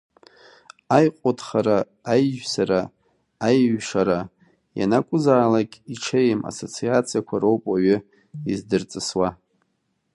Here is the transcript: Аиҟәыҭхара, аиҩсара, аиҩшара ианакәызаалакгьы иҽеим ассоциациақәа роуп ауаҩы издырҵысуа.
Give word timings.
Аиҟәыҭхара, 0.97 1.77
аиҩсара, 2.13 2.81
аиҩшара 3.47 4.19
ианакәызаалакгьы 4.79 5.79
иҽеим 5.93 6.39
ассоциациақәа 6.49 7.35
роуп 7.41 7.63
ауаҩы 7.67 7.97
издырҵысуа. 8.51 9.29